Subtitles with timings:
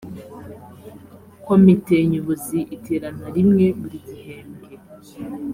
[1.45, 4.71] komite nyobozi iterana rimwe buri gihembwe